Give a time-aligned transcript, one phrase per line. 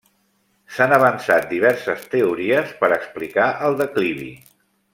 [0.77, 4.33] S'han avançat diverses teories per explicar el declivi.